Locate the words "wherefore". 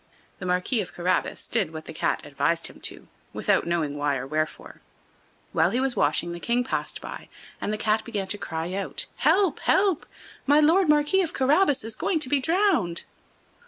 4.25-4.81